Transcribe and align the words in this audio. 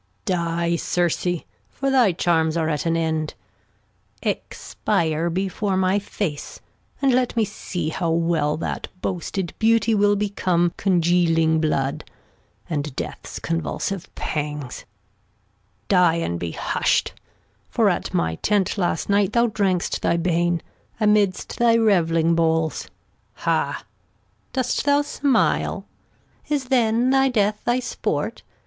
Die, 0.25 0.75
Circe, 0.77 1.43
for 1.69 1.91
thy 1.91 2.11
Charms 2.11 2.57
are 2.57 2.69
at 2.69 2.87
an 2.87 2.97
End, 2.97 3.35
Expire 4.23 5.29
before 5.29 5.77
my 5.77 5.99
Face, 5.99 6.59
and 7.03 7.13
let 7.13 7.35
me 7.37 7.45
see 7.45 7.89
How 7.89 8.09
well 8.09 8.57
that 8.57 8.87
boasted 9.03 9.53
Beauty 9.59 9.93
will 9.93 10.15
become 10.15 10.73
Congealing 10.75 11.61
Blood, 11.61 12.03
and 12.67 12.95
Death's 12.95 13.37
convulsive 13.37 14.09
Pangs: 14.15 14.85
Die 15.87 16.15
and 16.15 16.39
be 16.39 16.53
husht, 16.53 17.13
for 17.69 17.87
at 17.87 18.11
my 18.11 18.33
Tent 18.37 18.79
last 18.79 19.07
Night 19.07 19.33
Thou 19.33 19.45
drank'st 19.45 19.99
thy 20.01 20.17
Bane, 20.17 20.63
amidst 20.99 21.59
thy 21.59 21.77
rev'ling 21.77 22.33
Bowls: 22.33 22.87
Ha! 23.35 23.85
Dost 24.51 24.83
thou 24.83 25.03
Smile? 25.03 25.85
Is 26.49 26.69
then 26.69 27.11
thy 27.11 27.29
Death 27.29 27.61
thy 27.65 27.79
Sport 27.79 28.41